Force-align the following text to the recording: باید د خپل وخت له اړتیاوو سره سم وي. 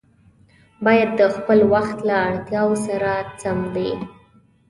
باید 0.85 1.09
د 1.19 1.21
خپل 1.35 1.59
وخت 1.73 1.97
له 2.09 2.15
اړتیاوو 2.29 2.75
سره 2.87 3.11
سم 3.41 3.59
وي. 3.73 3.91